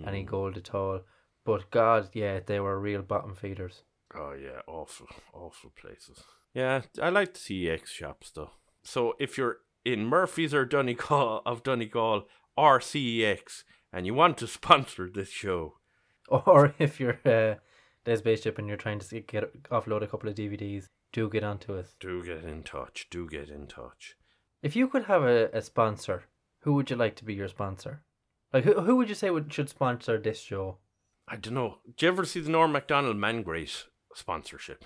any 0.07 0.23
Mm. 0.25 0.31
gold 0.35 0.57
at 0.57 0.75
all. 0.75 1.01
But 1.45 1.71
God, 1.71 2.11
yeah, 2.15 2.41
they 2.49 2.61
were 2.61 2.79
real 2.89 3.03
bottom 3.03 3.35
feeders. 3.35 3.83
Oh 4.15 4.33
yeah, 4.47 4.61
awful, 4.67 5.09
awful 5.33 5.71
places. 5.83 6.19
Yeah, 6.55 6.83
I 7.01 7.09
like 7.19 7.33
the 7.35 7.41
CEX 7.41 7.87
shops 7.89 8.31
though. 8.31 8.53
So 8.85 9.15
if 9.19 9.37
you're 9.39 9.59
in 9.85 10.07
Murphy's 10.07 10.55
or 10.55 10.65
Donegal 10.65 11.43
of 11.47 11.63
Donegal 11.63 12.27
or 12.57 12.79
CEX 12.81 13.65
and 13.93 14.07
you 14.07 14.15
want 14.15 14.39
to 14.39 14.47
sponsor 14.59 15.11
this 15.11 15.31
show, 15.31 15.79
Or 16.29 16.75
if 16.79 17.01
you're 17.01 17.19
uh, 17.25 17.57
Des 18.05 18.17
Spaceship 18.19 18.59
and 18.59 18.67
you're 18.69 18.77
trying 18.85 19.01
to 19.01 19.21
get 19.21 19.45
offload 19.71 20.03
a 20.03 20.07
couple 20.07 20.29
of 20.29 20.35
DVDs, 20.35 20.85
do 21.13 21.29
get 21.29 21.45
onto 21.45 21.75
us. 21.81 21.95
do 22.01 22.23
get 22.25 22.45
in 22.45 22.63
touch. 22.63 23.09
Do 23.11 23.29
get 23.29 23.49
in 23.51 23.67
touch. 23.67 24.17
If 24.63 24.77
you 24.77 24.89
could 24.89 25.05
have 25.05 25.23
a, 25.25 25.51
a 25.53 25.61
sponsor, 25.61 26.19
who 26.63 26.75
would 26.75 26.91
you 26.91 26.97
like 26.97 27.15
to 27.17 27.25
be 27.25 27.35
your 27.35 27.49
sponsor? 27.49 28.03
Like 28.53 28.65
who 28.65 28.81
who 28.81 28.97
would 28.97 29.09
you 29.09 29.15
say 29.15 29.31
would 29.31 29.53
should 29.53 29.69
sponsor 29.69 30.19
this 30.19 30.41
show? 30.41 30.79
I 31.29 31.37
don't 31.37 31.55
know. 31.55 31.79
Do 31.97 32.07
you 32.07 32.13
ever 32.13 32.25
see 32.25 32.41
the 32.41 32.51
Norm 32.51 32.73
Macdonald 32.73 33.17
Man 33.17 33.43
Great 33.43 33.87
sponsorship? 34.15 34.85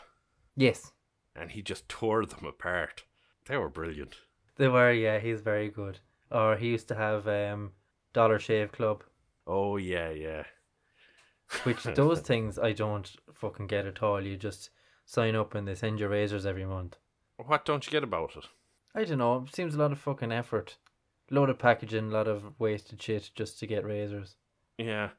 Yes, 0.54 0.92
And 1.34 1.50
he 1.50 1.62
just 1.62 1.88
tore 1.88 2.24
them 2.26 2.44
apart. 2.44 3.04
They 3.46 3.56
were 3.56 3.68
brilliant. 3.68 4.16
they 4.56 4.68
were. 4.68 4.92
Yeah, 4.92 5.18
he's 5.18 5.40
very 5.40 5.68
good. 5.68 5.98
Or 6.30 6.56
he 6.56 6.68
used 6.68 6.88
to 6.88 6.94
have 6.94 7.26
um 7.28 7.72
Dollar 8.12 8.38
Shave 8.38 8.72
Club, 8.72 9.04
Oh 9.46 9.76
yeah, 9.76 10.10
yeah. 10.10 10.44
which 11.64 11.82
those 11.94 12.20
things 12.20 12.58
I 12.58 12.72
don't 12.72 13.10
fucking 13.34 13.66
get 13.66 13.86
at 13.86 14.02
all. 14.02 14.20
You 14.20 14.36
just 14.36 14.70
sign 15.04 15.36
up 15.36 15.54
and 15.54 15.66
they 15.68 15.74
send 15.74 16.00
you 16.00 16.08
razors 16.08 16.46
every 16.46 16.64
month. 16.64 16.96
What 17.36 17.64
don't 17.64 17.84
you 17.86 17.92
get 17.92 18.02
about 18.04 18.36
it? 18.36 18.44
I 18.94 19.04
don't 19.04 19.18
know. 19.18 19.44
It 19.46 19.54
seems 19.54 19.74
a 19.74 19.78
lot 19.78 19.92
of 19.92 19.98
fucking 19.98 20.32
effort, 20.32 20.78
load 21.30 21.50
of 21.50 21.58
packaging, 21.58 22.10
a 22.10 22.14
lot 22.14 22.28
of 22.28 22.58
wasted 22.58 23.02
shit 23.02 23.30
just 23.34 23.58
to 23.60 23.66
get 23.66 23.84
razors. 23.84 24.36
Yeah. 24.78 25.10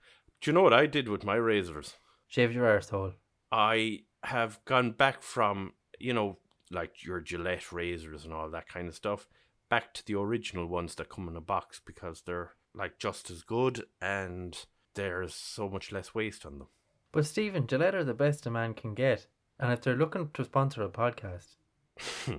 Do 0.42 0.50
you 0.50 0.54
know 0.54 0.62
what 0.62 0.74
I 0.74 0.86
did 0.86 1.10
with 1.10 1.26
my 1.26 1.36
razors? 1.36 1.96
Shave 2.28 2.54
your 2.54 2.66
arsehole. 2.66 3.14
I 3.52 4.02
have 4.24 4.64
gone 4.66 4.92
back 4.92 5.22
from, 5.22 5.74
you 6.00 6.14
know, 6.14 6.38
like 6.72 7.04
your 7.04 7.22
Gillette 7.22 7.72
razors 7.72 8.26
and 8.26 8.34
all 8.34 8.50
that 8.50 8.68
kind 8.68 8.88
of 8.88 8.96
stuff, 8.96 9.28
back 9.70 9.94
to 9.94 10.06
the 10.06 10.16
original 10.16 10.68
ones 10.68 10.96
that 10.96 11.10
come 11.10 11.28
in 11.28 11.36
a 11.36 11.42
box 11.42 11.82
because 11.86 12.22
they're 12.22 12.52
like 12.76 13.00
just 13.00 13.30
as 13.30 13.44
good 13.44 13.86
and 14.02 14.66
there's 14.96 15.34
so 15.34 15.70
much 15.70 15.92
less 15.92 16.14
waste 16.14 16.46
on 16.46 16.60
them. 16.60 16.68
But 17.12 17.26
Stephen, 17.26 17.68
Gillette 17.68 17.96
are 17.96 18.04
the 18.04 18.14
best 18.14 18.46
a 18.46 18.52
man 18.52 18.74
can 18.74 18.94
get, 18.94 19.28
and 19.60 19.72
if 19.72 19.82
they're 19.82 19.96
looking 19.96 20.30
to 20.34 20.44
sponsor 20.44 20.84
a 20.84 20.90
podcast, 20.90 21.56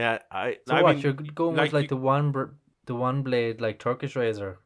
yeah, 0.00 0.18
I. 0.30 0.58
so 0.68 0.74
I 0.74 0.82
what 0.82 0.94
mean, 0.96 1.02
you're 1.04 1.12
going 1.12 1.56
like 1.56 1.64
with 1.68 1.72
like 1.74 1.82
you- 1.84 1.88
the 1.96 1.96
one 1.96 2.32
br- 2.32 2.54
the 2.86 2.94
one 2.94 3.22
blade 3.22 3.60
like 3.60 3.78
Turkish 3.78 4.14
razor. 4.16 4.58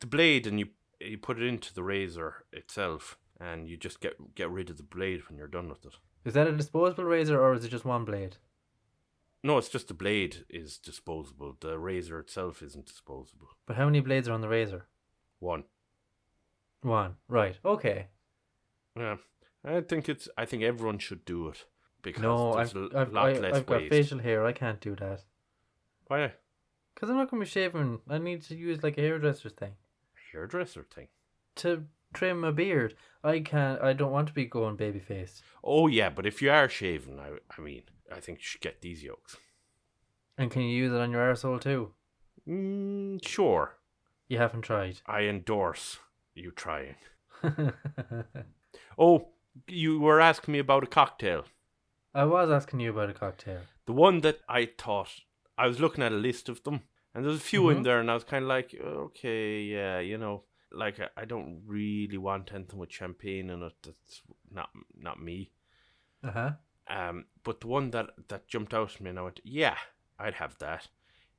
the 0.00 0.06
blade 0.06 0.46
and 0.46 0.58
you 0.60 0.66
you 1.00 1.18
put 1.18 1.38
it 1.40 1.46
into 1.46 1.72
the 1.74 1.82
razor 1.82 2.44
itself 2.52 3.16
and 3.40 3.68
you 3.68 3.76
just 3.76 4.00
get 4.00 4.14
get 4.34 4.50
rid 4.50 4.70
of 4.70 4.76
the 4.76 4.82
blade 4.96 5.20
when 5.28 5.38
you're 5.38 5.46
done 5.58 5.68
with 5.68 5.84
it. 5.86 5.94
Is 6.24 6.34
that 6.34 6.46
a 6.48 6.52
disposable 6.56 7.04
razor 7.04 7.40
or 7.40 7.54
is 7.54 7.64
it 7.64 7.70
just 7.70 7.84
one 7.84 8.04
blade? 8.04 8.36
No, 9.44 9.58
it's 9.58 9.68
just 9.68 9.86
the 9.88 9.94
blade 9.94 10.44
is 10.50 10.78
disposable. 10.78 11.56
The 11.60 11.78
razor 11.78 12.18
itself 12.18 12.62
isn't 12.62 12.86
disposable. 12.86 13.48
But 13.66 13.76
how 13.76 13.84
many 13.84 14.00
blades 14.00 14.28
are 14.28 14.32
on 14.32 14.40
the 14.40 14.48
razor? 14.48 14.86
One. 15.38 15.64
One. 16.82 17.16
Right. 17.28 17.58
Okay. 17.64 18.08
Yeah, 18.98 19.16
I 19.64 19.82
think 19.82 20.08
it's. 20.08 20.28
I 20.36 20.46
think 20.46 20.62
everyone 20.62 20.98
should 20.98 21.24
do 21.24 21.48
it 21.48 21.64
because 22.06 22.22
no, 22.22 22.54
there's 22.54 22.74
I've 22.74 22.76
a 22.94 22.98
I've, 23.00 23.12
lot 23.12 23.26
I, 23.26 23.32
less 23.38 23.54
I've 23.54 23.66
got 23.66 23.88
facial 23.88 24.18
hair. 24.18 24.44
I 24.46 24.52
can't 24.52 24.80
do 24.80 24.96
that 24.96 25.22
Why 26.06 26.32
because 26.94 27.10
I'm 27.10 27.16
not 27.16 27.30
gonna 27.30 27.44
be 27.44 27.48
shaving. 27.50 28.00
I 28.08 28.18
need 28.18 28.42
to 28.44 28.56
use 28.56 28.82
like 28.82 28.96
a 28.98 29.02
hairdresser 29.02 29.50
thing 29.50 29.72
hairdresser 30.32 30.84
thing? 30.94 31.08
to 31.56 31.84
trim 32.12 32.40
my 32.40 32.50
beard. 32.50 32.94
I 33.24 33.40
can't. 33.40 33.80
I 33.82 33.92
don't 33.92 34.12
want 34.12 34.28
to 34.28 34.34
be 34.34 34.44
going 34.46 34.76
baby 34.76 35.00
faced. 35.00 35.42
Oh 35.64 35.86
yeah, 35.86 36.10
but 36.10 36.26
if 36.26 36.40
you 36.42 36.50
are 36.50 36.68
shaving, 36.68 37.18
I 37.18 37.32
I 37.56 37.60
mean, 37.60 37.82
I 38.14 38.20
think 38.20 38.38
you 38.38 38.44
should 38.44 38.60
get 38.60 38.80
these 38.82 39.02
yokes. 39.02 39.36
And 40.38 40.50
can 40.50 40.62
you 40.62 40.76
use 40.76 40.92
it 40.92 41.00
on 41.00 41.10
your 41.10 41.32
arsehole 41.32 41.60
too? 41.60 41.92
Mm, 42.46 43.26
sure, 43.26 43.76
You 44.28 44.38
haven't 44.38 44.62
tried. 44.62 45.00
I 45.06 45.22
endorse 45.22 45.98
you 46.34 46.50
trying. 46.50 46.94
Oh, 48.98 49.28
you 49.66 49.98
were 50.00 50.20
asking 50.20 50.52
me 50.52 50.58
about 50.58 50.84
a 50.84 50.86
cocktail. 50.86 51.44
I 52.16 52.24
was 52.24 52.50
asking 52.50 52.80
you 52.80 52.90
about 52.90 53.10
a 53.10 53.14
cocktail. 53.14 53.60
The 53.84 53.92
one 53.92 54.20
that 54.22 54.40
I 54.48 54.66
thought 54.78 55.10
I 55.58 55.66
was 55.66 55.80
looking 55.80 56.02
at 56.02 56.12
a 56.12 56.16
list 56.16 56.48
of 56.48 56.62
them, 56.64 56.80
And 57.14 57.24
there's 57.24 57.36
a 57.36 57.40
few 57.52 57.70
in 57.70 57.78
Mhm. 57.78 57.84
there, 57.84 58.00
and 58.00 58.10
I 58.10 58.14
was 58.14 58.24
kind 58.24 58.42
of 58.44 58.48
like, 58.48 58.74
okay, 58.74 59.62
yeah, 59.62 60.00
you 60.00 60.18
know, 60.18 60.44
like 60.70 61.00
I, 61.00 61.08
I 61.16 61.24
don't 61.24 61.62
really 61.66 62.18
want 62.18 62.52
anything 62.52 62.78
with 62.78 62.92
champagne 62.92 63.48
in 63.48 63.62
it. 63.62 63.72
That's 63.82 64.22
not 64.50 64.68
not 64.94 65.18
me. 65.22 65.50
Uh 66.22 66.30
huh. 66.32 66.50
Um, 66.88 67.24
but 67.42 67.60
the 67.60 67.68
one 67.68 67.90
that 67.92 68.28
that 68.28 68.48
jumped 68.48 68.74
out 68.74 68.94
at 68.94 69.00
me, 69.00 69.08
and 69.10 69.18
I 69.18 69.22
went, 69.22 69.40
yeah, 69.44 69.78
I'd 70.18 70.34
have 70.34 70.58
that. 70.58 70.88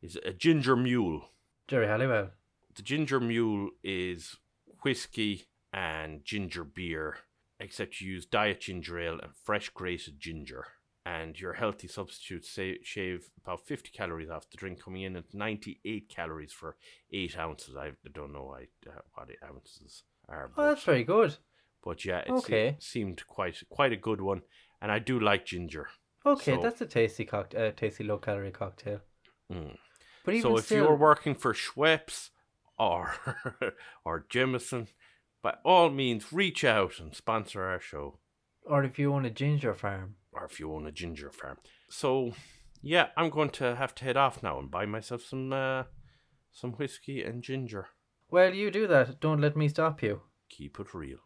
Is 0.02 0.16
a 0.26 0.34
ginger 0.34 0.76
mule. 0.76 1.30
Geri 1.68 1.86
Halliwell. 1.88 2.32
The 2.76 2.82
ginger 2.82 3.20
mule 3.20 3.70
is 3.84 4.38
whiskey 4.84 5.46
and 5.72 6.24
ginger 6.26 6.64
beer, 6.64 7.18
except 7.60 8.02
you 8.02 8.12
use 8.14 8.26
diet 8.26 8.62
ginger 8.62 9.00
ale 9.00 9.20
and 9.22 9.36
fresh 9.44 9.70
grated 9.70 10.20
ginger. 10.20 10.66
And 11.06 11.40
your 11.40 11.54
healthy 11.54 11.88
substitutes 11.88 12.50
say, 12.50 12.80
shave 12.84 13.30
about 13.42 13.66
50 13.66 13.92
calories 13.92 14.30
off 14.30 14.50
the 14.50 14.58
drink, 14.58 14.84
coming 14.84 15.04
in 15.04 15.16
at 15.16 15.34
98 15.34 16.10
calories 16.10 16.52
for 16.52 16.76
8 17.14 17.38
ounces. 17.40 17.78
I 17.78 17.92
don't 18.14 18.34
know 18.34 18.54
I, 18.58 18.64
uh, 18.90 19.00
what 19.14 19.30
the 19.30 19.36
ounces 19.48 20.04
are. 20.28 20.52
Oh, 20.58 20.68
that's 20.70 20.84
very 20.84 21.06
good. 21.06 21.38
But 21.82 22.04
yeah, 22.04 22.20
it 22.20 22.30
Okay. 22.32 22.72
se- 22.72 22.78
seemed 22.82 23.26
quite 23.28 23.64
quite 23.70 23.94
a 23.94 23.98
good 23.98 24.20
one. 24.20 24.42
And 24.82 24.92
I 24.92 25.00
do 25.00 25.18
like 25.18 25.46
ginger. 25.46 25.88
Okay, 26.26 26.56
So- 26.56 26.62
that's 26.62 26.82
a 26.82 26.86
tasty 26.86 27.24
cocktail, 27.24 27.68
uh, 27.68 27.72
tasty 27.72 28.04
low 28.04 28.18
calorie 28.18 28.52
cocktail. 28.52 29.00
Mm. 29.50 29.78
But 30.26 30.34
even 30.34 30.42
So 30.52 30.58
if 30.58 30.66
still, 30.66 30.84
you're 30.84 30.96
working 30.98 31.36
for 31.36 31.54
Schweppes 31.54 32.32
or 32.78 33.16
or 34.04 34.26
Jameson, 34.30 34.90
by 35.42 35.56
all 35.64 35.90
means 35.90 36.34
reach 36.34 36.64
out 36.64 37.00
and 37.00 37.16
sponsor 37.16 37.64
our 37.64 37.80
show. 37.80 38.20
or 38.66 38.84
if 38.84 39.00
you 39.00 39.14
own 39.14 39.26
a 39.26 39.30
ginger 39.30 39.74
farm, 39.74 40.16
Or 40.32 40.46
if 40.46 40.60
you 40.60 40.72
own 40.74 40.86
a 40.88 40.92
ginger 40.92 41.32
farm. 41.32 41.58
So 41.90 42.34
yeah, 42.82 43.08
I'm 43.18 43.30
going 43.30 43.50
to 43.52 43.76
have 43.76 43.96
to 43.96 44.04
head 44.06 44.18
off 44.18 44.44
now 44.44 44.60
and 44.60 44.70
buy 44.72 44.86
myself 44.86 45.22
some 45.24 45.54
uh, 45.54 45.84
some 46.52 46.74
whiskey 46.74 47.24
and 47.24 47.44
ginger. 47.44 47.88
well, 48.30 48.54
you 48.54 48.72
do 48.72 48.88
that. 48.88 49.20
Don't 49.20 49.42
let 49.42 49.56
me 49.56 49.68
stop 49.70 50.04
you. 50.04 50.22
Keep 50.50 50.80
it 50.80 50.94
real. 50.94 51.20